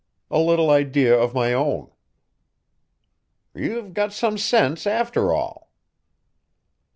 [0.31, 1.91] "A little idea of my own."
[3.53, 5.69] "You've got some sense, after all."